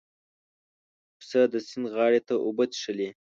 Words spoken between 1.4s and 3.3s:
د سیند غاړې ته اوبه څښلې.